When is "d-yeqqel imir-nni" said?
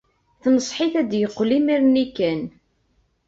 1.09-2.05